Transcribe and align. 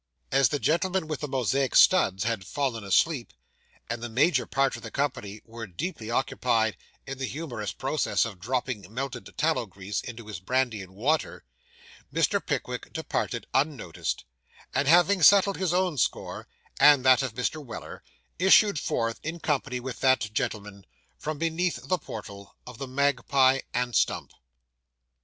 As 0.31 0.49
the 0.49 0.57
gentleman 0.57 1.07
with 1.07 1.19
the 1.19 1.27
Mosaic 1.27 1.75
studs 1.75 2.23
had 2.23 2.47
fallen 2.47 2.83
asleep, 2.83 3.33
and 3.87 4.01
the 4.01 4.09
major 4.09 4.47
part 4.47 4.75
of 4.75 4.81
the 4.81 4.89
company 4.89 5.41
were 5.45 5.67
deeply 5.67 6.09
occupied 6.09 6.75
in 7.05 7.19
the 7.19 7.27
humorous 7.27 7.71
process 7.71 8.25
of 8.25 8.39
dropping 8.39 8.91
melted 8.91 9.31
tallow 9.37 9.67
grease 9.67 10.01
into 10.01 10.25
his 10.25 10.39
brandy 10.39 10.81
and 10.81 10.95
water, 10.95 11.43
Mr. 12.11 12.43
Pickwick 12.43 12.91
departed 12.93 13.45
unnoticed, 13.53 14.25
and 14.73 14.87
having 14.87 15.21
settled 15.21 15.57
his 15.57 15.71
own 15.71 15.99
score, 15.99 16.47
and 16.79 17.05
that 17.05 17.21
of 17.21 17.35
Mr. 17.35 17.63
Weller, 17.63 18.01
issued 18.39 18.79
forth, 18.79 19.19
in 19.21 19.39
company 19.39 19.79
with 19.79 19.99
that 19.99 20.33
gentleman, 20.33 20.83
from 21.19 21.37
beneath 21.37 21.87
the 21.89 21.99
portal 21.99 22.55
of 22.65 22.79
the 22.79 22.87
Magpie 22.87 23.59
and 23.71 23.95
Stump. 23.95 24.33